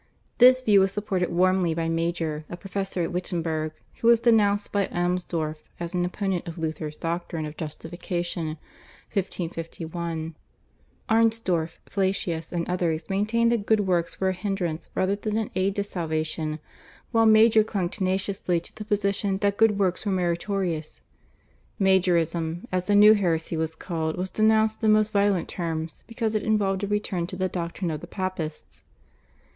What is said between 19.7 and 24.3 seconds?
works were meritorious. /Majorism/, as the new heresy was called,